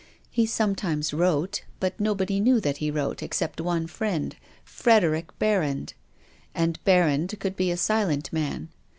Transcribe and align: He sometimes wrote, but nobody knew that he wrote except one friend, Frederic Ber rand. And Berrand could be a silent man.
He 0.31 0.47
sometimes 0.47 1.13
wrote, 1.13 1.63
but 1.79 1.99
nobody 1.99 2.39
knew 2.39 2.59
that 2.59 2.77
he 2.77 2.89
wrote 2.89 3.21
except 3.21 3.61
one 3.61 3.85
friend, 3.85 4.35
Frederic 4.65 5.37
Ber 5.37 5.59
rand. 5.59 5.93
And 6.55 6.83
Berrand 6.83 7.39
could 7.39 7.55
be 7.55 7.69
a 7.69 7.77
silent 7.77 8.33
man. 8.33 8.69